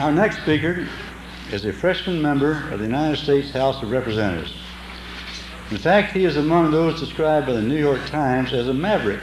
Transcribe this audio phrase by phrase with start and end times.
[0.00, 0.88] Our next speaker
[1.52, 4.54] is a freshman member of the United States House of Representatives.
[5.70, 9.20] In fact, he is among those described by the New York Times as a maverick.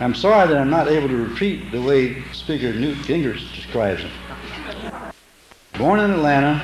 [0.00, 4.10] I'm sorry that I'm not able to repeat the way Speaker Newt Gingrich describes him.
[5.76, 6.58] Born in Atlanta,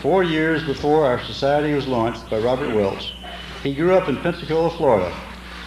[0.00, 3.12] four years before our society was launched by Robert Welch,
[3.62, 5.14] he grew up in Pensacola, Florida,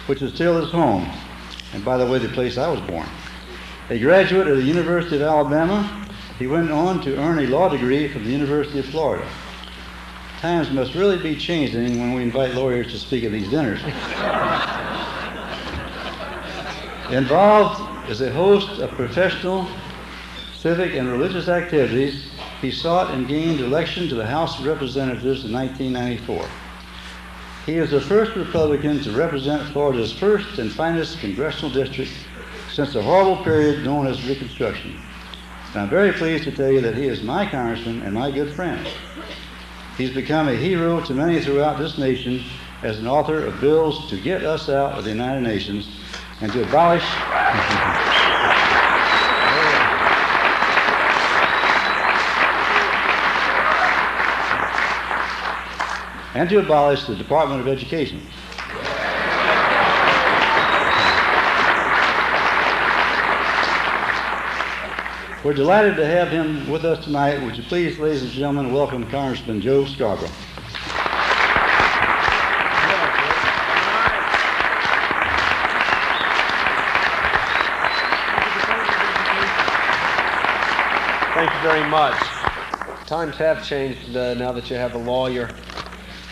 [0.06, 1.08] which is still his home,
[1.72, 3.06] and by the way, the place I was born.
[3.90, 6.03] A graduate of the University of Alabama,
[6.38, 9.26] he went on to earn a law degree from the University of Florida.
[10.40, 13.80] Times must really be changing when we invite lawyers to speak at these dinners.
[17.10, 19.68] Involved as a host of professional,
[20.56, 22.26] civic, and religious activities,
[22.60, 26.48] he sought and gained election to the House of Representatives in 1994.
[27.66, 32.10] He is the first Republican to represent Florida's first and finest congressional district
[32.70, 35.00] since the horrible period known as Reconstruction.
[35.74, 38.54] And I'm very pleased to tell you that he is my congressman and my good
[38.54, 38.86] friend.
[39.98, 42.44] He's become a hero to many throughout this nation
[42.82, 45.88] as an author of bills to get us out of the United Nations
[46.40, 47.02] and to abolish.
[56.34, 58.24] and to abolish the Department of Education.
[65.44, 67.38] We're delighted to have him with us tonight.
[67.44, 70.26] Would you please, ladies and gentlemen, welcome Congressman Joe Scarborough.
[81.34, 82.16] Thank you very much.
[83.06, 85.54] Times have changed uh, now that you have a lawyer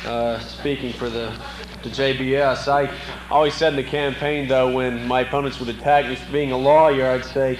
[0.07, 1.39] uh, speaking for the,
[1.83, 2.67] the JBS.
[2.67, 2.91] I
[3.31, 6.57] always said in the campaign, though, when my opponents would attack me for being a
[6.57, 7.59] lawyer, I'd say,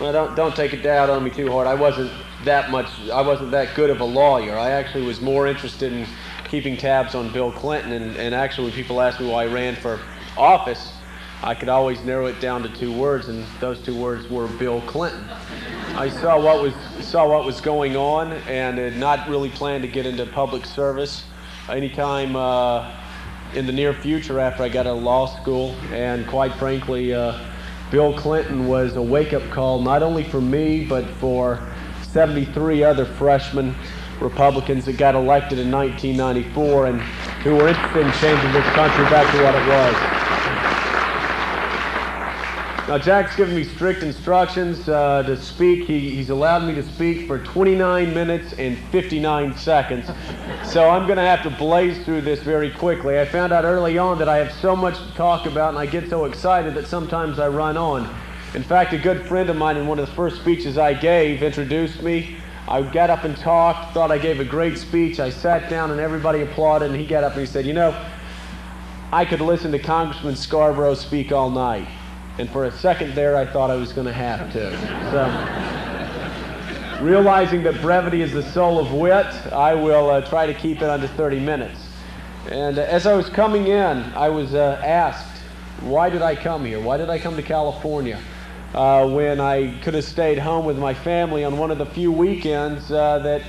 [0.00, 1.66] well, don't, don't take it down on me too hard.
[1.66, 2.10] I wasn't
[2.44, 4.56] that much, I wasn't that good of a lawyer.
[4.56, 6.06] I actually was more interested in
[6.48, 9.76] keeping tabs on Bill Clinton, and, and actually when people ask me why I ran
[9.76, 10.00] for
[10.36, 10.92] office,
[11.42, 14.80] I could always narrow it down to two words, and those two words were Bill
[14.82, 15.24] Clinton.
[15.94, 19.88] I saw what was saw what was going on, and had not really planned to
[19.88, 21.24] get into public service
[21.68, 22.92] anytime uh,
[23.54, 25.76] in the near future after I got out of law school.
[25.92, 27.38] And quite frankly, uh,
[27.90, 31.66] Bill Clinton was a wake-up call not only for me but for
[32.02, 33.74] 73 other freshmen
[34.20, 37.00] Republicans that got elected in 1994 and
[37.42, 40.27] who were interested in changing this country back to what it was.
[42.88, 45.84] Now, Jack's given me strict instructions uh, to speak.
[45.84, 50.06] He, he's allowed me to speak for 29 minutes and 59 seconds.
[50.64, 53.20] So I'm going to have to blaze through this very quickly.
[53.20, 55.84] I found out early on that I have so much to talk about and I
[55.84, 58.08] get so excited that sometimes I run on.
[58.54, 61.42] In fact, a good friend of mine in one of the first speeches I gave
[61.42, 62.38] introduced me.
[62.66, 65.20] I got up and talked, thought I gave a great speech.
[65.20, 68.02] I sat down and everybody applauded, and he got up and he said, You know,
[69.12, 71.86] I could listen to Congressman Scarborough speak all night.
[72.38, 74.70] And for a second there, I thought I was going to have to.
[75.10, 80.78] So, realizing that brevity is the soul of wit, I will uh, try to keep
[80.78, 81.80] it under 30 minutes.
[82.50, 85.26] And uh, as I was coming in, I was uh, asked,
[85.80, 86.80] why did I come here?
[86.80, 88.20] Why did I come to California?
[88.72, 92.12] Uh, when I could have stayed home with my family on one of the few
[92.12, 93.42] weekends uh, that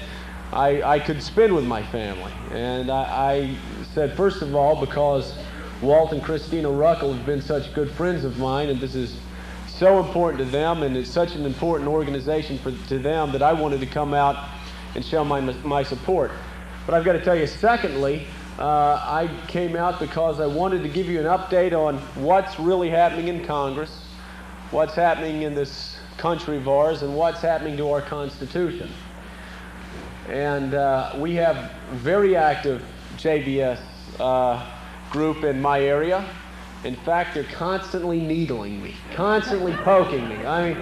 [0.54, 2.32] I, I, could spend with my family.
[2.52, 3.56] And I, I
[3.94, 5.34] said, first of all, because
[5.82, 9.18] Walt and Christina Ruckel have been such good friends of mine, and this is
[9.68, 13.54] so important to them, and it's such an important organization for, to them that I
[13.54, 14.50] wanted to come out
[14.96, 16.32] and show my, my support.
[16.86, 18.64] But I've got to tell you, secondly, uh,
[19.06, 23.30] I came out because I wanted to give you an update on what's really happening
[23.30, 24.04] in Congress,
[24.72, 28.92] what's happening in this country of ours, and what's happening to our Constitution.
[30.28, 32.84] And uh, we have very active
[33.16, 33.80] JBS
[34.20, 34.66] uh,
[35.10, 36.28] group in my area.
[36.84, 40.36] In fact, they're constantly needling me, constantly poking me.
[40.46, 40.78] I mean,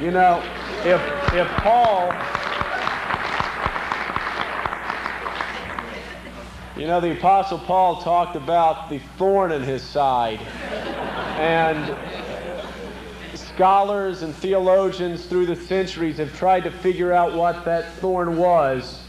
[0.00, 0.42] you know,
[0.84, 1.00] if,
[1.32, 2.12] if Paul,
[6.76, 10.40] you know, the Apostle Paul talked about the thorn in his side.
[11.38, 11.96] And
[13.34, 19.02] scholars and theologians through the centuries have tried to figure out what that thorn was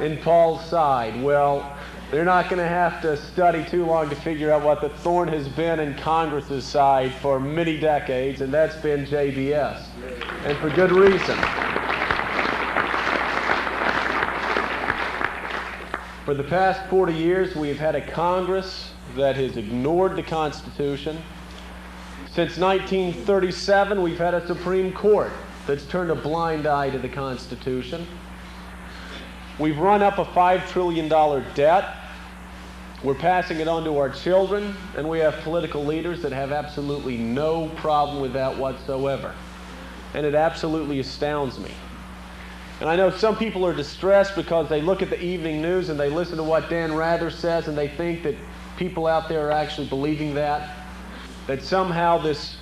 [0.00, 1.20] in Paul's side.
[1.22, 1.76] Well,
[2.12, 5.28] they're not going to have to study too long to figure out what the thorn
[5.28, 9.82] has been in Congress's side for many decades, and that's been JBS.
[10.44, 11.38] And for good reason.
[16.26, 21.16] For the past 40 years, we've had a Congress that has ignored the Constitution.
[22.26, 25.32] Since 1937, we've had a Supreme Court
[25.66, 28.06] that's turned a blind eye to the Constitution.
[29.58, 31.96] We've run up a $5 trillion debt.
[33.02, 37.16] We're passing it on to our children, and we have political leaders that have absolutely
[37.16, 39.34] no problem with that whatsoever.
[40.14, 41.72] And it absolutely astounds me.
[42.80, 45.98] And I know some people are distressed because they look at the evening news and
[45.98, 48.36] they listen to what Dan Rather says and they think that
[48.76, 50.76] people out there are actually believing that.
[51.48, 52.56] That somehow this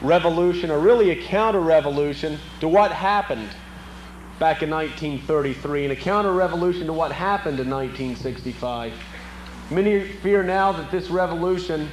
[0.00, 3.50] revolution, or really a counter revolution to what happened
[4.38, 8.92] back in 1933 and a counter revolution to what happened in 1965.
[9.70, 11.88] Many fear now that this revolution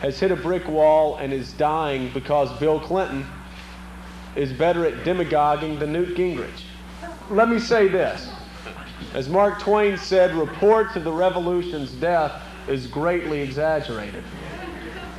[0.00, 3.26] has hit a brick wall and is dying because Bill Clinton
[4.36, 6.62] is better at demagoguing than Newt Gingrich.
[7.30, 8.30] Let me say this.
[9.14, 14.22] As Mark Twain said, reports of the revolution's death is greatly exaggerated.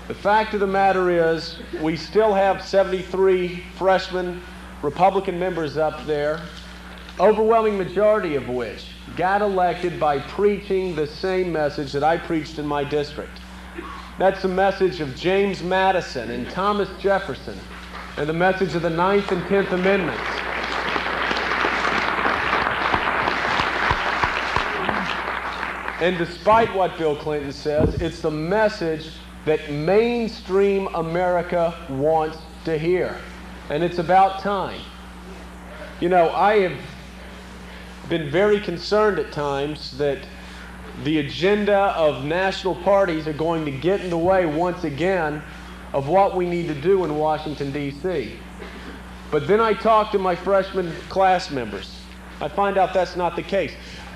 [0.08, 4.42] The fact of the matter is, we still have 73 freshman
[4.82, 6.42] Republican members up there,
[7.20, 8.86] overwhelming majority of which
[9.16, 13.40] got elected by preaching the same message that I preached in my district.
[14.20, 17.58] That's the message of James Madison and Thomas Jefferson,
[18.18, 20.22] and the message of the Ninth and Tenth Amendments.
[26.00, 29.10] And despite what Bill Clinton says, it's the message
[29.46, 33.18] that mainstream America wants to hear.
[33.72, 34.80] And it's about time.
[36.00, 36.80] You know, I have
[38.10, 40.20] been very concerned at times that
[41.04, 45.42] the agenda of national parties are going to get in the way once again
[45.94, 48.34] of what we need to do in Washington, D.C.
[49.30, 52.00] But then I talk to my freshman class members.
[52.40, 53.74] I find out that's not the case.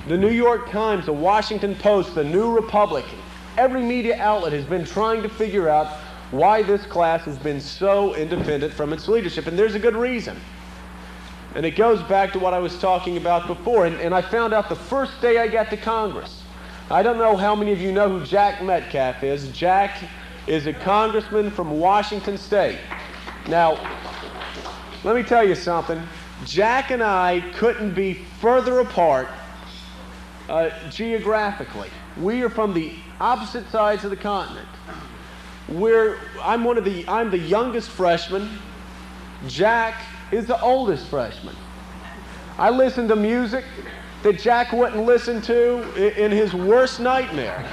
[0.08, 3.06] The New York Times, the Washington Post, the New Republic,
[3.58, 5.88] every media outlet has been trying to figure out
[6.32, 9.48] why this class has been so independent from its leadership.
[9.48, 10.40] And there's a good reason.
[11.56, 13.86] And it goes back to what I was talking about before.
[13.86, 16.44] And, and I found out the first day I got to Congress.
[16.90, 19.50] I don't know how many of you know who Jack Metcalf is.
[19.50, 20.04] Jack
[20.48, 22.80] is a congressman from Washington State.
[23.48, 23.80] Now,
[25.04, 26.02] let me tell you something.
[26.46, 29.28] Jack and I couldn't be further apart
[30.50, 31.90] uh, geographically.
[32.20, 34.68] We are from the opposite sides of the continent.
[35.70, 38.50] We're, I'm one of the, I'm the youngest freshman.
[39.48, 40.02] Jack
[40.32, 41.56] is the oldest freshman.
[42.58, 43.66] I listen to music
[44.24, 47.66] that Jack wouldn't listen to in his worst nightmare.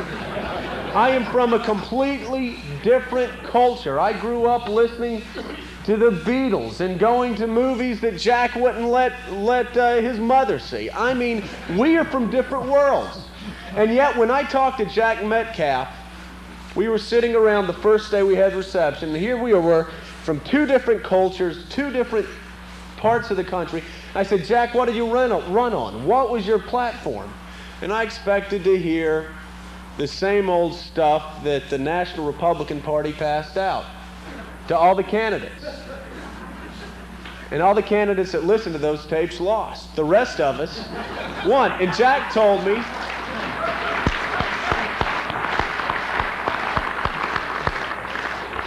[0.94, 4.00] I am from a completely different culture.
[4.00, 5.22] I grew up listening
[5.84, 10.58] to the Beatles and going to movies that Jack wouldn't let, let uh, his mother
[10.58, 10.90] see.
[10.90, 11.44] I mean,
[11.76, 13.26] we are from different worlds.
[13.76, 15.88] And yet, when I talked to Jack Metcalf,
[16.74, 19.90] we were sitting around the first day we had reception, and here we were
[20.24, 22.26] from two different cultures, two different
[22.98, 23.82] parts of the country.
[24.14, 25.52] I said, Jack, what did you run on?
[25.52, 26.06] Run on?
[26.06, 27.32] What was your platform?
[27.80, 29.34] And I expected to hear
[29.96, 33.84] the same old stuff that the National Republican Party passed out
[34.68, 35.64] to all the candidates.
[37.50, 39.96] And all the candidates that listened to those tapes lost.
[39.96, 40.86] The rest of us
[41.46, 41.72] won.
[41.80, 42.76] And Jack told me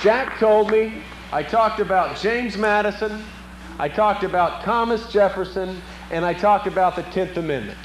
[0.01, 3.23] Jack told me I talked about James Madison,
[3.79, 5.81] I talked about Thomas Jefferson,
[6.11, 7.79] and I talked about the 10th Amendment.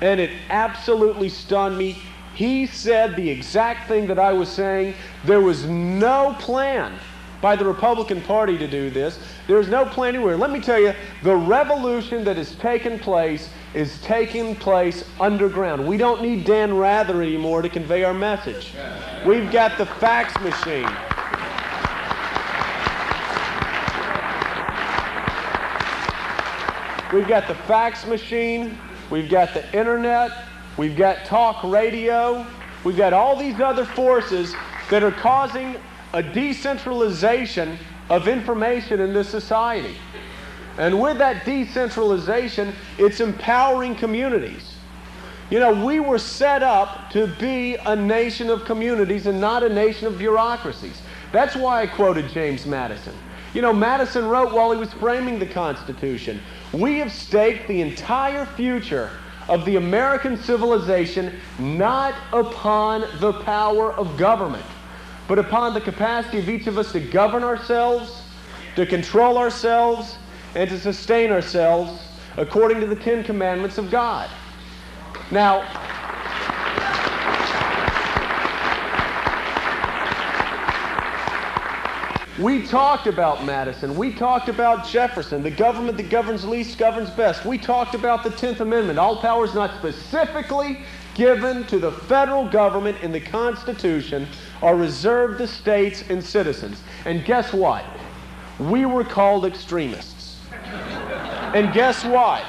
[0.00, 1.98] And it absolutely stunned me.
[2.34, 4.94] He said the exact thing that I was saying.
[5.24, 6.98] There was no plan
[7.40, 9.18] by the Republican Party to do this.
[9.46, 10.36] There's no plan anywhere.
[10.36, 15.86] Let me tell you, the revolution that has taken place is taking place underground.
[15.86, 18.72] We don't need Dan Rather anymore to convey our message.
[19.26, 20.88] We've got the fax machine.
[27.12, 28.76] We've got the fax machine.
[29.10, 30.44] We've got the internet.
[30.76, 32.46] We've got talk radio.
[32.84, 34.54] We've got all these other forces
[34.90, 35.76] that are causing
[36.12, 37.78] a decentralization
[38.10, 39.96] of information in this society.
[40.76, 44.74] And with that decentralization, it's empowering communities.
[45.50, 49.68] You know, we were set up to be a nation of communities and not a
[49.68, 51.00] nation of bureaucracies.
[51.32, 53.14] That's why I quoted James Madison.
[53.54, 56.40] You know, Madison wrote while he was framing the Constitution
[56.72, 59.10] we have staked the entire future
[59.48, 64.64] of the American civilization not upon the power of government,
[65.26, 68.22] but upon the capacity of each of us to govern ourselves,
[68.76, 70.16] to control ourselves,
[70.54, 72.02] and to sustain ourselves
[72.36, 74.28] according to the Ten Commandments of God.
[75.30, 75.66] Now,
[82.38, 83.96] We talked about Madison.
[83.96, 85.42] We talked about Jefferson.
[85.42, 87.44] The government that governs least governs best.
[87.44, 88.96] We talked about the 10th Amendment.
[88.96, 90.78] All powers not specifically
[91.14, 94.28] given to the federal government in the Constitution
[94.62, 96.80] are reserved to states and citizens.
[97.06, 97.84] And guess what?
[98.60, 100.38] We were called extremists.
[100.62, 102.44] and guess what?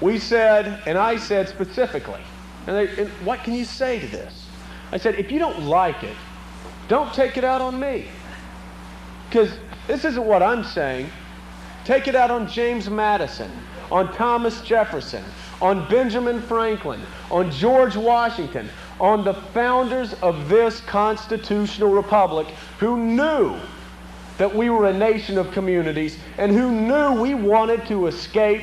[0.00, 2.20] We said, and I said specifically,
[2.68, 4.46] and, they, and what can you say to this?
[4.92, 6.14] I said, if you don't like it,
[6.88, 8.06] don't take it out on me.
[9.28, 9.52] Because
[9.86, 11.10] this isn't what I'm saying.
[11.84, 13.50] Take it out on James Madison,
[13.90, 15.22] on Thomas Jefferson,
[15.60, 17.00] on Benjamin Franklin,
[17.30, 18.68] on George Washington,
[19.00, 23.56] on the founders of this constitutional republic who knew
[24.38, 28.62] that we were a nation of communities and who knew we wanted to escape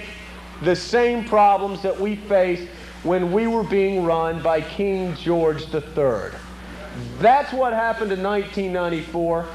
[0.61, 2.67] the same problems that we faced
[3.03, 6.31] when we were being run by King George III.
[7.19, 9.47] That's what happened in 1994.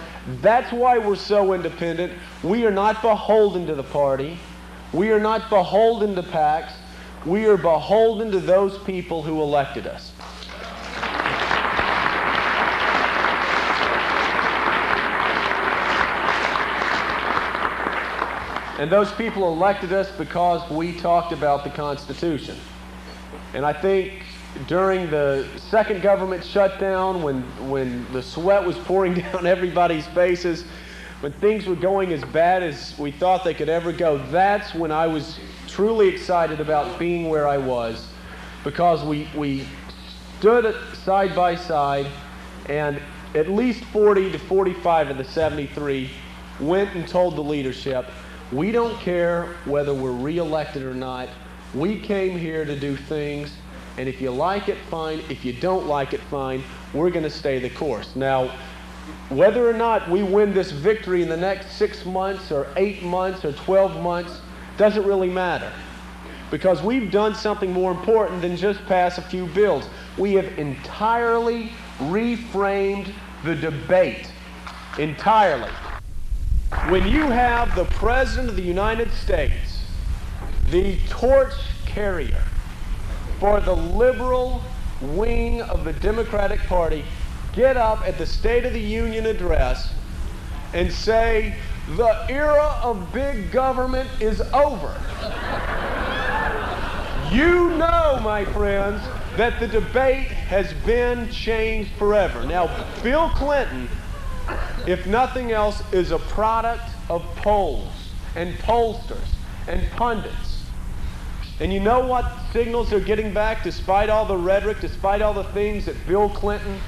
[0.43, 2.13] That's why we're so independent.
[2.43, 4.39] We are not beholden to the party.
[4.93, 6.73] We are not beholden to PACs.
[7.25, 10.13] We are beholden to those people who elected us.
[18.79, 22.57] And those people elected us because we talked about the Constitution.
[23.53, 24.23] And I think
[24.67, 30.65] during the second government shutdown, when, when the sweat was pouring down everybody's faces,
[31.21, 34.93] when things were going as bad as we thought they could ever go, that's when
[34.93, 38.09] I was truly excited about being where I was
[38.65, 39.67] because we, we
[40.39, 42.07] stood side by side
[42.69, 43.01] and
[43.35, 46.11] at least 40 to 45 of the 73
[46.61, 48.09] went and told the leadership,
[48.53, 51.29] we don't care whether we're reelected or not.
[51.75, 53.53] We came here to do things
[53.99, 55.21] and if you like it, fine.
[55.29, 56.63] If you don't like it, fine.
[56.95, 58.15] We're going to stay the course.
[58.15, 58.57] Now,
[59.29, 63.45] whether or not we win this victory in the next six months or eight months
[63.45, 64.41] or 12 months
[64.77, 65.73] doesn't really matter.
[66.49, 69.89] Because we've done something more important than just pass a few bills.
[70.17, 73.13] We have entirely reframed
[73.45, 74.31] the debate.
[74.99, 75.71] Entirely.
[76.89, 79.83] When you have the President of the United States,
[80.71, 82.45] the torch carrier,
[83.39, 84.63] for the liberal
[85.01, 87.05] wing of the Democratic Party
[87.53, 89.93] get up at the State of the Union address
[90.73, 91.57] and say,
[91.97, 94.95] the era of big government is over.
[97.33, 99.03] you know, my friends,
[99.37, 102.45] that the debate has been changed forever.
[102.45, 102.67] Now,
[103.03, 103.89] Bill Clinton,
[104.87, 107.93] if nothing else, is a product of polls
[108.35, 109.29] and pollsters
[109.67, 110.48] and pundits.
[111.61, 115.45] And you know what signals they're getting back despite all the rhetoric, despite all the
[115.45, 116.79] things that Bill Clinton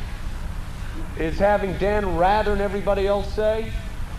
[1.19, 3.73] is having Dan Rather and everybody else say?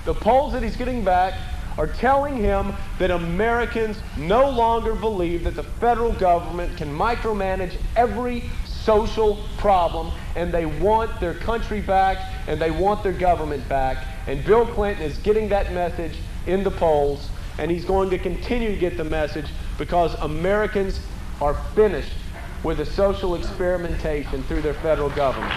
[0.03, 1.35] The polls that he's getting back
[1.77, 8.43] are telling him that Americans no longer believe that the federal government can micromanage every
[8.65, 12.17] social problem and they want their country back
[12.47, 14.05] and they want their government back.
[14.27, 18.69] And Bill Clinton is getting that message in the polls and he's going to continue
[18.69, 19.45] to get the message
[19.81, 20.99] because Americans
[21.41, 22.13] are finished
[22.61, 25.51] with the social experimentation through their federal government.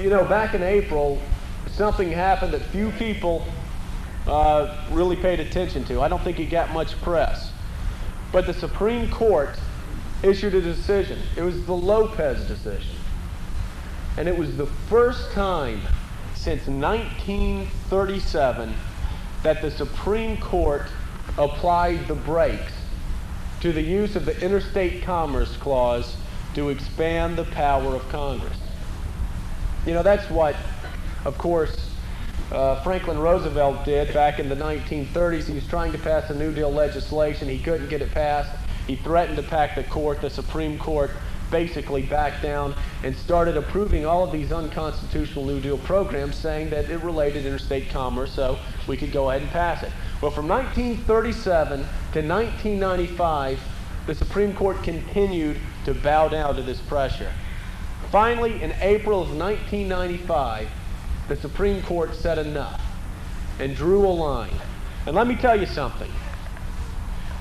[0.00, 1.20] You know, back in April,
[1.66, 3.46] something happened that few people
[4.26, 6.00] uh, really paid attention to.
[6.00, 7.52] I don't think it got much press.
[8.32, 9.50] But the Supreme Court
[10.22, 11.18] issued a decision.
[11.36, 12.96] It was the Lopez decision.
[14.18, 15.80] And it was the first time
[16.34, 18.74] since 1937
[19.44, 20.88] that the Supreme Court
[21.38, 22.72] applied the brakes
[23.60, 26.16] to the use of the Interstate Commerce Clause
[26.56, 28.58] to expand the power of Congress.
[29.86, 30.56] You know, that's what,
[31.24, 31.88] of course,
[32.50, 35.44] uh, Franklin Roosevelt did back in the 1930s.
[35.44, 37.48] He was trying to pass a New Deal legislation.
[37.48, 38.50] He couldn't get it passed.
[38.88, 41.12] He threatened to pack the court, the Supreme Court
[41.50, 46.90] basically backed down and started approving all of these unconstitutional New Deal programs saying that
[46.90, 49.92] it related interstate commerce, so we could go ahead and pass it.
[50.20, 53.60] Well, from 1937 to 1995,
[54.06, 57.32] the Supreme Court continued to bow down to this pressure.
[58.10, 60.68] Finally, in April of 1995,
[61.28, 62.80] the Supreme Court said enough
[63.58, 64.54] and drew a line.
[65.06, 66.10] And let me tell you something.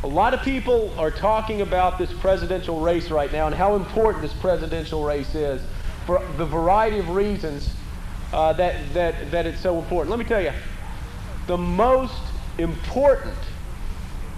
[0.04, 4.22] A lot of people are talking about this presidential race right now and how important
[4.22, 5.60] this presidential race is
[6.06, 7.74] for the variety of reasons
[8.32, 10.12] uh, that, that, that it's so important.
[10.12, 10.54] Let me tell you,
[11.48, 12.22] the most
[12.60, 13.38] important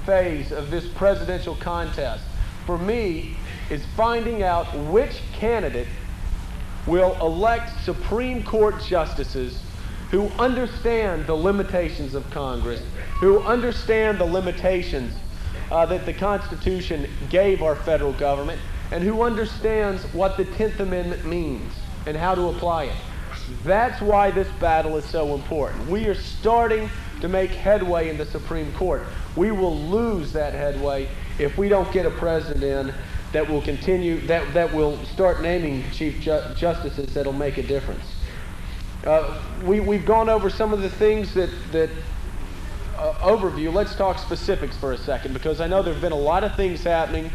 [0.06, 2.24] phase of this presidential contest
[2.66, 3.36] for me
[3.70, 5.88] is finding out which candidate
[6.88, 9.62] will elect Supreme Court justices
[10.10, 12.82] who understand the limitations of Congress,
[13.20, 15.14] who understand the limitations
[15.72, 18.60] uh, that the Constitution gave our federal government,
[18.92, 21.74] and who understands what the 10th Amendment means
[22.06, 22.96] and how to apply it.
[23.64, 25.88] That's why this battle is so important.
[25.90, 26.90] We are starting
[27.22, 29.04] to make headway in the Supreme Court.
[29.36, 31.08] We will lose that headway
[31.38, 32.94] if we don't get a president in
[33.32, 38.16] that will continue, that, that will start naming chief ju- justices that'll make a difference.
[39.06, 41.90] Uh, we, we've gone over some of the things that, that
[43.00, 43.74] uh, overview.
[43.74, 46.56] Let's talk specifics for a second because I know there have been a lot of
[46.56, 47.32] things happening,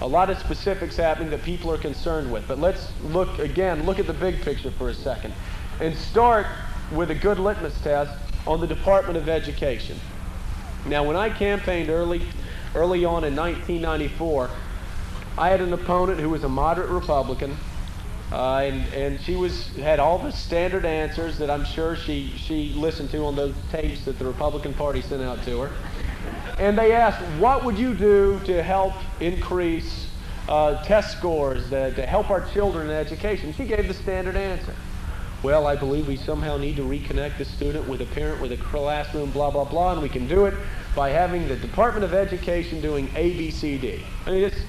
[0.00, 2.46] a lot of specifics happening that people are concerned with.
[2.48, 5.32] But let's look again, look at the big picture for a second
[5.80, 6.46] and start
[6.92, 8.16] with a good litmus test
[8.46, 9.98] on the Department of Education.
[10.86, 12.22] Now, when I campaigned early,
[12.74, 14.50] early on in 1994,
[15.38, 17.56] I had an opponent who was a moderate Republican,
[18.34, 22.70] uh, and, and she was had all the standard answers that I'm sure she, she
[22.70, 25.70] listened to on those tapes that the Republican Party sent out to her.
[26.58, 30.08] And they asked, what would you do to help increase
[30.48, 33.52] uh, test scores, to, to help our children in education?
[33.52, 34.74] She gave the standard answer.
[35.44, 38.56] Well, I believe we somehow need to reconnect the student with a parent, with a
[38.56, 40.54] classroom, blah, blah, blah, and we can do it
[40.96, 44.02] by having the Department of Education doing A, B, C, D.
[44.26, 44.60] I mean, it's,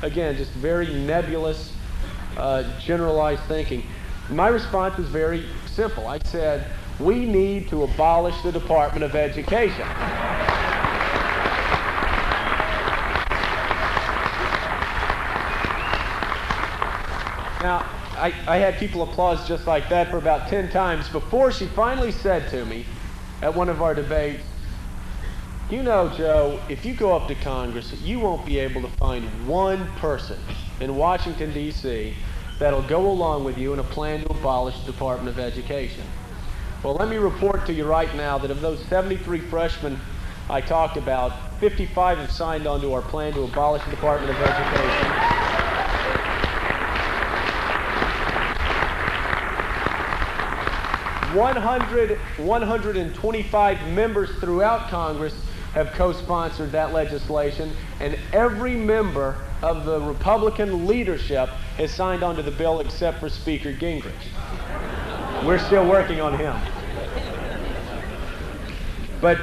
[0.00, 1.73] again, just very nebulous,
[2.36, 3.84] uh, generalized thinking.
[4.30, 6.06] My response was very simple.
[6.06, 6.66] I said,
[6.98, 9.86] we need to abolish the Department of Education.
[17.62, 21.66] Now, I, I had people applause just like that for about 10 times before she
[21.66, 22.84] finally said to me
[23.42, 24.44] at one of our debates,
[25.70, 29.24] you know, Joe, if you go up to Congress, you won't be able to find
[29.48, 30.38] one person
[30.80, 32.14] in Washington, D.C.
[32.58, 36.04] that'll go along with you in a plan to abolish the Department of Education.
[36.82, 39.98] Well, let me report to you right now that of those 73 freshmen
[40.50, 44.42] I talked about, 55 have signed on to our plan to abolish the Department of
[44.42, 45.34] Education.
[51.34, 55.34] 100, 125 members throughout Congress
[55.74, 62.42] have co-sponsored that legislation, and every member of the Republican leadership has signed on to
[62.42, 64.12] the bill except for Speaker Gingrich.
[65.44, 66.56] We're still working on him.
[69.20, 69.38] But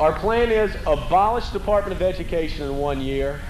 [0.00, 3.40] our plan is abolish the Department of Education in one year,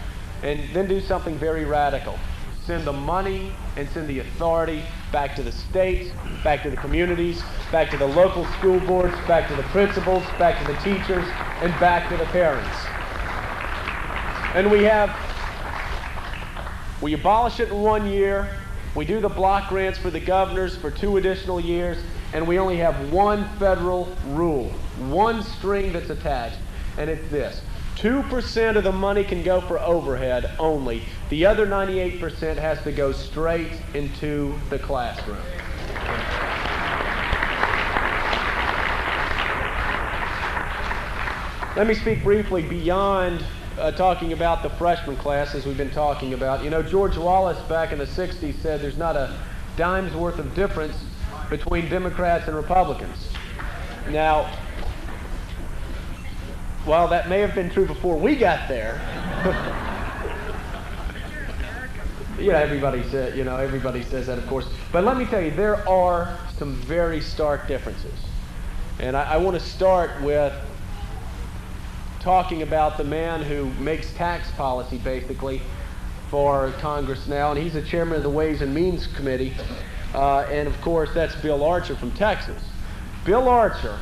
[0.42, 2.18] and then do something very radical.
[2.66, 6.10] Send the money and send the authority back to the states,
[6.44, 10.58] back to the communities, back to the local school boards, back to the principals, back
[10.60, 11.26] to the teachers,
[11.62, 12.68] and back to the parents.
[14.54, 15.10] And we have,
[17.00, 18.54] we abolish it in one year,
[18.94, 21.96] we do the block grants for the governors for two additional years,
[22.34, 24.68] and we only have one federal rule,
[25.08, 26.58] one string that's attached,
[26.98, 27.62] and it's this.
[27.96, 31.04] 2% of the money can go for overhead only.
[31.30, 35.38] The other 98% has to go straight into the classroom.
[41.74, 43.42] Let me speak briefly beyond
[43.78, 46.62] uh, talking about the freshman class as we've been talking about.
[46.62, 49.34] You know, George Wallace back in the 60s said there's not a
[49.78, 50.94] dime's worth of difference
[51.48, 53.26] between Democrats and Republicans.
[54.10, 54.54] Now,
[56.84, 59.00] while that may have been true before we got there,
[62.38, 64.66] yeah, everybody said, you know, everybody says that, of course.
[64.92, 68.12] But let me tell you, there are some very stark differences.
[68.98, 70.52] And I, I want to start with
[72.22, 75.60] talking about the man who makes tax policy, basically,
[76.30, 77.50] for Congress now.
[77.50, 79.54] And he's the chairman of the Ways and Means Committee.
[80.14, 82.62] Uh, and, of course, that's Bill Archer from Texas.
[83.24, 83.98] Bill Archer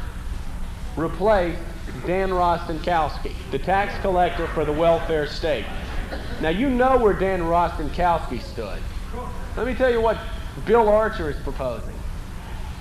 [0.97, 1.61] replaced
[2.07, 5.65] Dan Rostenkowski, the tax collector for the welfare state.
[6.41, 8.81] Now, you know where Dan Rostenkowski stood.
[9.57, 10.19] Let me tell you what
[10.67, 11.95] Bill Archer is proposing.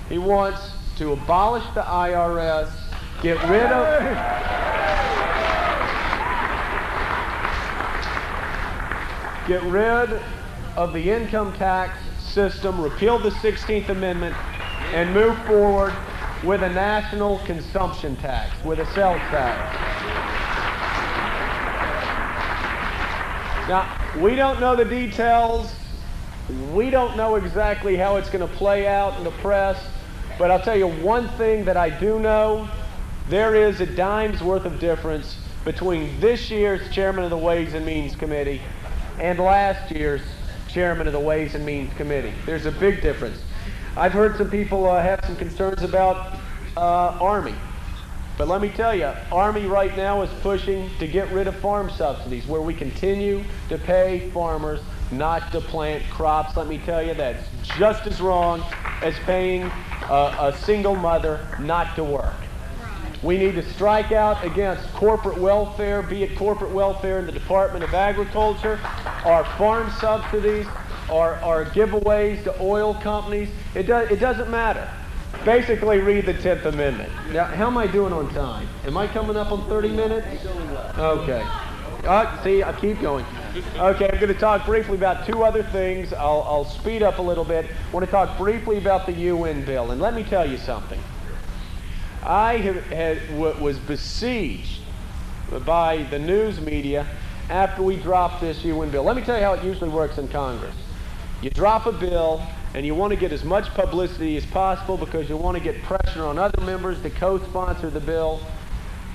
[0.08, 2.70] He wants to abolish the IRS,
[3.22, 4.40] get rid of.
[9.46, 10.20] Get rid
[10.76, 14.36] of the income tax system, repeal the 16th Amendment,
[14.92, 15.94] and move forward
[16.44, 19.76] with a national consumption tax, with a sales tax.
[23.68, 25.74] Now, we don't know the details.
[26.72, 29.82] We don't know exactly how it's going to play out in the press,
[30.38, 32.68] but I'll tell you one thing that I do know.
[33.28, 37.86] There is a dime's worth of difference between this year's chairman of the Ways and
[37.86, 38.60] Means Committee
[39.18, 40.22] and last year's
[40.68, 42.32] chairman of the Ways and Means Committee.
[42.46, 43.42] There's a big difference.
[43.96, 46.38] I've heard some people uh, have some concerns about
[46.76, 47.56] uh, Armey.
[48.38, 51.90] But let me tell you, Armey right now is pushing to get rid of farm
[51.90, 56.56] subsidies where we continue to pay farmers not to plant crops.
[56.56, 57.46] Let me tell you, that's
[57.76, 58.64] just as wrong
[59.02, 59.64] as paying
[60.08, 62.32] a, a single mother not to work.
[63.22, 67.84] We need to strike out against corporate welfare, be it corporate welfare in the Department
[67.84, 68.80] of Agriculture,
[69.24, 70.66] our farm subsidies,
[71.10, 73.50] our, our giveaways to oil companies.
[73.74, 74.88] It, do, it doesn't matter.
[75.44, 77.12] Basically, read the 10th Amendment.
[77.30, 78.66] Now, how am I doing on time?
[78.84, 80.46] Am I coming up on 30 minutes?
[80.98, 81.46] Okay.
[82.04, 83.24] Uh, see, I keep going.
[83.76, 86.12] Okay, I'm going to talk briefly about two other things.
[86.14, 87.66] I'll, I'll speed up a little bit.
[87.66, 89.90] I want to talk briefly about the UN bill.
[89.90, 91.00] And let me tell you something.
[92.22, 94.80] I had, was besieged
[95.64, 97.06] by the news media
[97.48, 99.02] after we dropped this UN bill.
[99.02, 100.74] Let me tell you how it usually works in Congress.
[101.42, 102.42] You drop a bill,
[102.74, 105.82] and you want to get as much publicity as possible because you want to get
[105.82, 108.40] pressure on other members to co-sponsor the bill.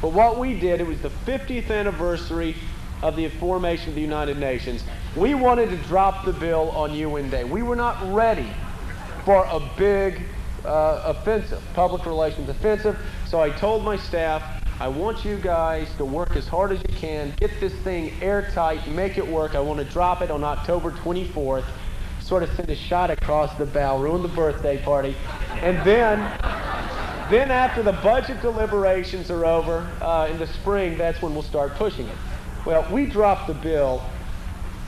[0.01, 2.55] But what we did, it was the 50th anniversary
[3.01, 4.83] of the formation of the United Nations.
[5.15, 7.43] We wanted to drop the bill on UN Day.
[7.43, 8.49] We were not ready
[9.23, 10.21] for a big
[10.65, 12.97] uh, offensive, public relations offensive.
[13.27, 16.95] So I told my staff, I want you guys to work as hard as you
[16.95, 19.55] can, get this thing airtight, make it work.
[19.55, 21.65] I want to drop it on October 24th
[22.25, 25.15] sort of send a shot across the bow, ruin the birthday party,
[25.61, 26.17] and then,
[27.29, 31.75] then after the budget deliberations are over uh, in the spring, that's when we'll start
[31.75, 32.17] pushing it.
[32.65, 34.03] Well, we dropped the bill,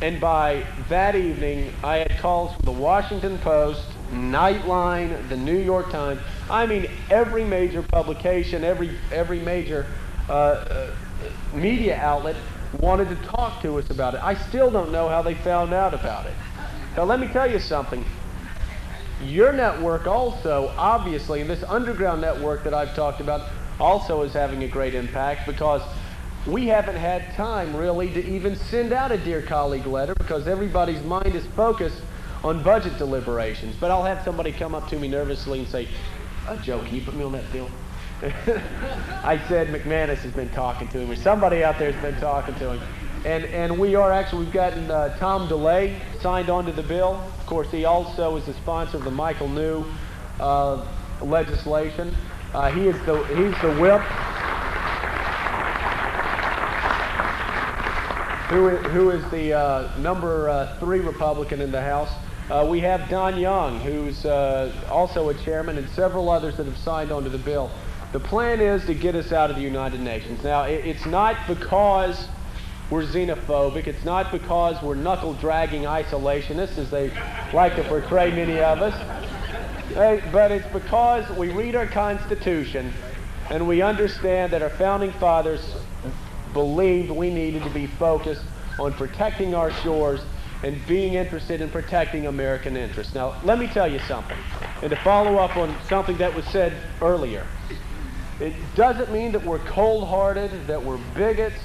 [0.02, 5.92] and by that evening, I had calls from the Washington Post, Nightline, the New York
[5.92, 6.22] Times.
[6.50, 9.86] I mean, every major publication, every every major
[10.30, 10.92] uh, uh,
[11.54, 12.36] media outlet
[12.80, 14.22] wanted to talk to us about it.
[14.24, 16.34] I still don't know how they found out about it.
[16.96, 18.04] Now, let me tell you something.
[19.24, 24.68] Your network also, obviously, this underground network that I've talked about, also is having a
[24.68, 25.82] great impact because
[26.46, 31.04] we haven't had time really to even send out a Dear Colleague letter because everybody's
[31.04, 32.02] mind is focused
[32.48, 33.76] on budget deliberations.
[33.80, 35.88] But I'll have somebody come up to me nervously and say,
[36.48, 37.70] oh, Joe, can you put me on that bill?
[38.22, 42.56] I said McManus has been talking to him, or somebody out there has been talking
[42.56, 42.82] to him.
[43.26, 47.16] And, and we are actually, we've gotten uh, Tom DeLay signed onto the bill.
[47.40, 49.86] Of course, he also is the sponsor of the Michael New
[50.40, 50.86] uh,
[51.22, 52.16] legislation.
[52.54, 54.02] Uh, he is the, he's the whip
[58.50, 62.10] who is, who is the uh, number uh, three Republican in the House.
[62.50, 67.12] Uh, we have Don Young, who's also a chairman, and several others that have signed
[67.12, 67.70] onto the bill.
[68.14, 70.42] The plan is to get us out of the United Nations.
[70.44, 72.30] Now, it, it's not because
[72.90, 73.88] we're xenophobic.
[73.88, 77.12] It's not because we're knuckle dragging isolationists, as they
[77.52, 78.96] like to portray many of us.
[80.32, 82.94] But it's because we read our Constitution
[83.50, 85.76] and we understand that our founding fathers
[86.54, 88.44] believed we needed to be focused
[88.80, 90.22] on protecting our shores
[90.64, 93.14] and being interested in protecting American interests.
[93.14, 94.38] Now, let me tell you something,
[94.82, 97.46] and to follow up on something that was said earlier.
[98.40, 101.60] It doesn't mean that we're cold hearted, that we're bigots,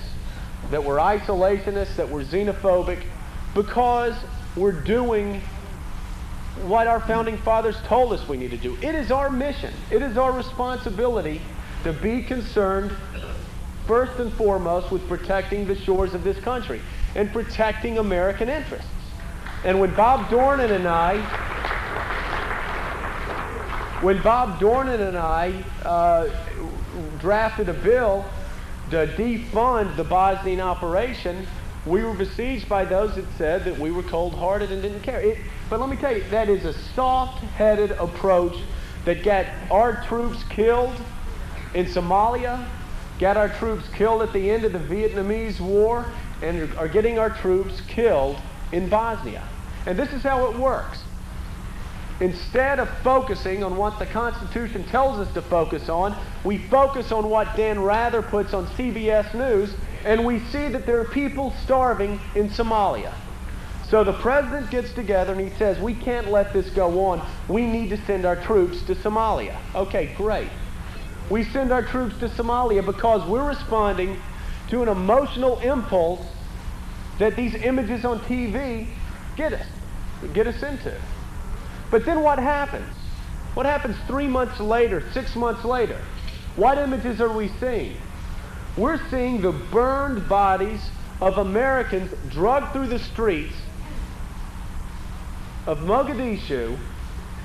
[0.70, 3.02] that we're isolationists, that we're xenophobic,
[3.54, 4.14] because
[4.56, 5.42] we're doing
[6.62, 8.76] what our founding fathers told us we need to do.
[8.82, 11.40] It is our mission, it is our responsibility
[11.84, 12.94] to be concerned
[13.86, 16.80] first and foremost with protecting the shores of this country
[17.14, 18.88] and protecting American interests.
[19.64, 21.18] And when Bob Dornan and I,
[24.00, 26.28] when Bob Dornan and I uh,
[27.20, 28.24] drafted a bill
[28.90, 31.46] to defund the Bosnian operation,
[31.86, 35.20] we were besieged by those that said that we were cold-hearted and didn't care.
[35.20, 35.38] It,
[35.70, 38.56] but let me tell you, that is a soft-headed approach
[39.04, 40.94] that got our troops killed
[41.74, 42.66] in Somalia,
[43.18, 46.06] got our troops killed at the end of the Vietnamese War,
[46.42, 48.36] and are getting our troops killed
[48.72, 49.46] in Bosnia.
[49.86, 51.02] And this is how it works.
[52.20, 57.28] Instead of focusing on what the Constitution tells us to focus on, we focus on
[57.28, 59.74] what Dan Rather puts on CBS News,
[60.04, 63.12] and we see that there are people starving in Somalia.
[63.88, 67.26] So the president gets together and he says, We can't let this go on.
[67.48, 69.58] We need to send our troops to Somalia.
[69.74, 70.48] Okay, great.
[71.28, 74.18] We send our troops to Somalia because we're responding
[74.72, 76.26] to an emotional impulse
[77.18, 78.88] that these images on TV
[79.36, 79.66] get us,
[80.34, 80.92] get us into.
[81.90, 82.92] But then what happens?
[83.54, 86.00] What happens three months later, six months later?
[86.56, 87.96] What images are we seeing?
[88.76, 90.80] we're seeing the burned bodies
[91.20, 93.54] of Americans drugged through the streets
[95.66, 96.78] of Mogadishu.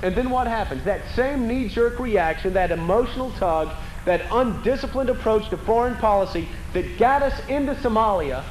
[0.02, 0.84] And then what happens?
[0.84, 3.70] That same knee jerk reaction, that emotional tug,
[4.04, 8.44] that undisciplined approach to foreign policy that got us into Somalia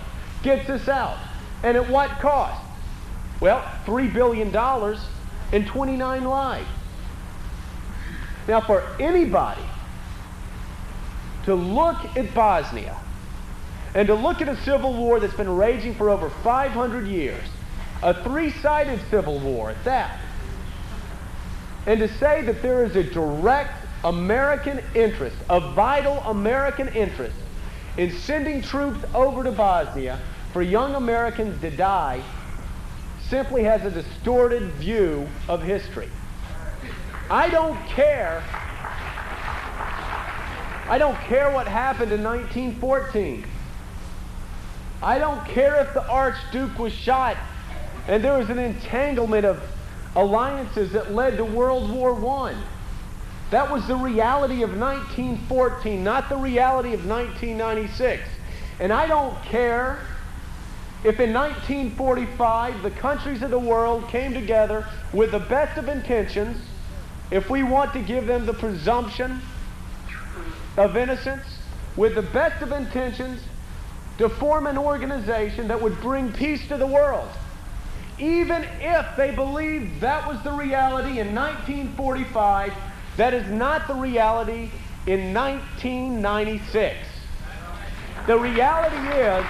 [0.44, 1.18] gets us out.
[1.64, 2.62] And at what cost?
[3.40, 6.68] Well, $3 billion and 29 lives.
[8.48, 9.62] Now, for anybody
[11.46, 12.98] to look at Bosnia
[13.94, 17.44] and to look at a civil war that's been raging for over 500 years,
[18.04, 20.20] a three sided civil war at that,
[21.86, 27.36] and to say that there is a direct American interest, a vital American interest,
[27.98, 30.18] in sending troops over to Bosnia
[30.54, 32.24] for young Americans to die
[33.28, 36.08] simply has a distorted view of history.
[37.30, 38.42] I don't care.
[40.90, 43.46] I don't care what happened in 1914.
[45.04, 47.36] I don't care if the Archduke was shot
[48.08, 49.62] and there was an entanglement of
[50.16, 52.14] alliances that led to World War
[52.46, 52.56] I.
[53.50, 58.28] That was the reality of 1914, not the reality of 1996.
[58.80, 60.00] And I don't care
[61.04, 66.58] if in 1945 the countries of the world came together with the best of intentions,
[67.32, 69.42] if we want to give them the presumption
[70.76, 71.46] of innocence,
[71.96, 73.42] with the best of intentions,
[74.18, 77.30] to form an organization that would bring peace to the world.
[78.20, 82.74] Even if they believed that was the reality in 1945,
[83.18, 84.70] that is not the reality
[85.06, 86.98] in 1996.
[88.28, 89.46] The reality is,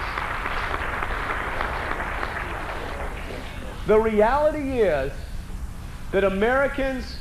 [3.86, 5.12] the reality is
[6.12, 7.18] that Americans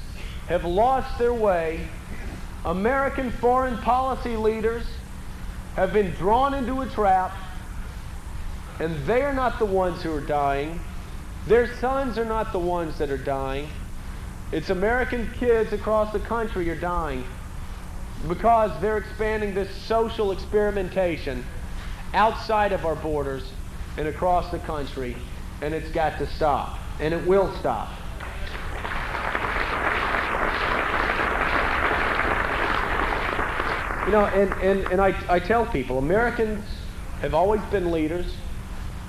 [0.47, 1.87] have lost their way.
[2.63, 4.85] American foreign policy leaders
[5.75, 7.35] have been drawn into a trap,
[8.79, 10.79] and they are not the ones who are dying.
[11.47, 13.67] Their sons are not the ones that are dying.
[14.51, 17.25] It's American kids across the country are dying
[18.27, 21.45] because they're expanding this social experimentation
[22.13, 23.51] outside of our borders
[23.97, 25.17] and across the country,
[25.61, 27.89] and it's got to stop, and it will stop.
[34.05, 36.63] You know, and, and, and I, I tell people, Americans
[37.19, 38.33] have always been leaders.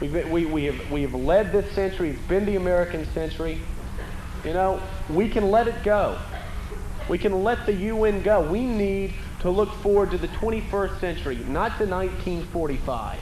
[0.01, 2.11] We've been, we, we, have, we have led this century.
[2.11, 3.61] It's been the American century.
[4.45, 6.19] You know, we can let it go.
[7.09, 8.41] We can let the UN go.
[8.41, 13.21] We need to look forward to the 21st century, not to 1945.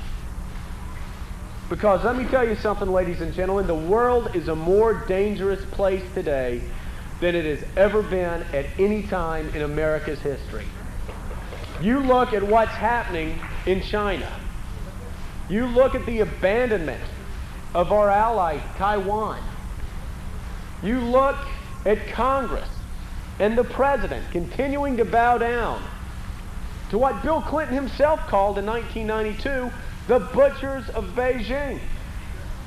[1.68, 5.64] Because let me tell you something, ladies and gentlemen, the world is a more dangerous
[5.66, 6.62] place today
[7.20, 10.66] than it has ever been at any time in America's history.
[11.80, 14.30] You look at what's happening in China.
[15.48, 17.02] You look at the abandonment
[17.74, 19.42] of our ally, Taiwan.
[20.82, 21.36] You look
[21.84, 22.68] at Congress
[23.38, 25.82] and the president continuing to bow down
[26.90, 29.70] to what Bill Clinton himself called in 1992
[30.08, 31.80] the butchers of Beijing.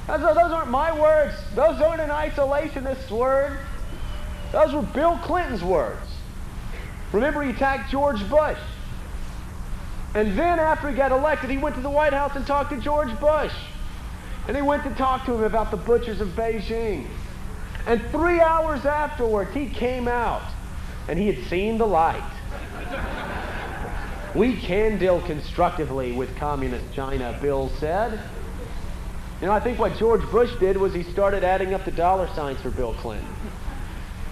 [0.08, 1.36] Those, aren't my words.
[1.54, 3.60] Those aren't an isolationist's word.
[4.52, 6.08] Those were Bill Clinton's words.
[7.14, 8.58] Remember, he attacked George Bush.
[10.16, 12.78] And then after he got elected, he went to the White House and talked to
[12.78, 13.54] George Bush.
[14.48, 17.06] And he went to talk to him about the butchers of Beijing.
[17.88, 20.44] And three hours afterwards, he came out
[21.08, 22.22] and he had seen the light.
[24.36, 28.20] we can deal constructively with communist China, Bill said.
[29.42, 32.28] You know, I think what George Bush did was he started adding up the dollar
[32.36, 33.28] signs for Bill Clinton.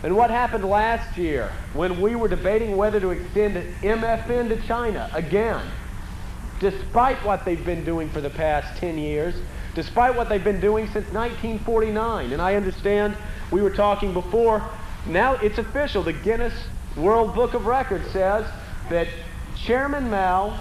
[0.04, 5.10] And what happened last year when we were debating whether to extend MFN to China
[5.14, 5.66] again,
[6.60, 9.34] despite what they've been doing for the past 10 years,
[9.74, 12.32] despite what they've been doing since 1949.
[12.32, 13.16] And I understand
[13.52, 14.68] we were talking before,
[15.06, 16.04] now it's official.
[16.04, 16.54] The Guinness
[16.96, 18.46] World Book of Records says
[18.90, 19.08] that
[19.56, 20.60] Chairman Mao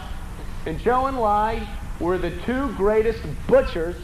[0.66, 1.66] and Zhou Enlai
[2.00, 3.96] were the two greatest butchers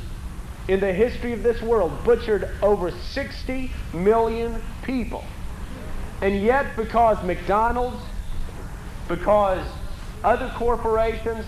[0.69, 5.25] in the history of this world, butchered over 60 million people.
[6.21, 8.01] And yet, because McDonald's,
[9.09, 9.67] because
[10.23, 11.45] other corporations,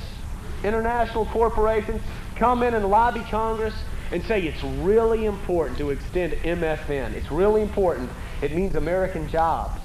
[0.64, 2.02] international corporations,
[2.34, 3.74] come in and lobby Congress
[4.10, 7.12] and say it's really important to extend MFN.
[7.14, 8.10] It's really important.
[8.42, 9.80] It means American jobs.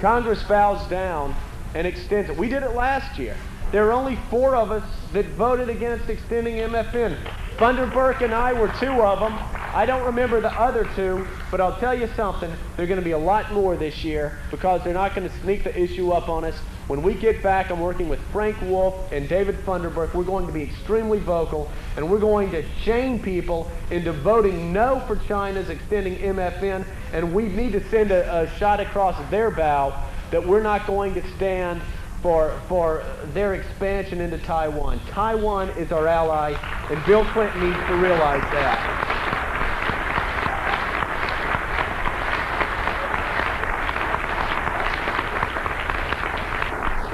[0.00, 1.34] Congress bows down
[1.74, 2.36] and extends it.
[2.36, 3.36] We did it last year.
[3.70, 7.16] There were only four of us that voted against extending MFN.
[7.56, 9.32] Funderburk and I were two of them.
[9.74, 12.52] I don't remember the other two, but I'll tell you something.
[12.76, 15.34] There are going to be a lot more this year because they're not going to
[15.40, 16.56] sneak the issue up on us
[16.88, 20.14] When we get back, I'm working with Frank Wolf and David Funderburk.
[20.14, 25.00] We're going to be extremely vocal, and we're going to shame people into voting no
[25.06, 30.06] for China's extending MFN, and we need to send a, a shot across their bow
[30.32, 31.80] that we're not going to stand
[32.20, 35.00] for, for their expansion into Taiwan.
[35.08, 36.54] Taiwan is our ally,
[36.90, 39.01] and Bill Clinton needs to realize that.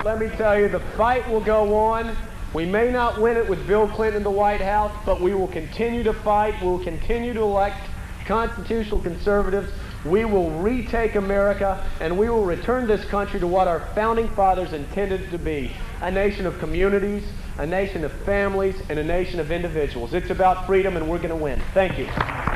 [0.09, 2.17] Let me tell you, the fight will go on.
[2.55, 5.49] We may not win it with Bill Clinton in the White House, but we will
[5.49, 6.59] continue to fight.
[6.63, 7.91] We will continue to elect
[8.25, 9.71] constitutional conservatives.
[10.07, 14.73] We will retake America, and we will return this country to what our founding fathers
[14.73, 19.53] intended to be a nation of communities, a nation of families, and a nation of
[19.53, 20.15] individuals.
[20.15, 21.61] It's about freedom, and we're going to win.
[21.75, 22.48] Thank you.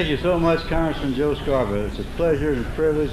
[0.00, 1.84] Thank you so much, Congressman Joe Scarborough.
[1.84, 3.12] It's a pleasure and a privilege.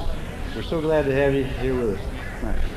[0.56, 2.06] We're so glad to have you here with us.
[2.39, 2.76] Thank you.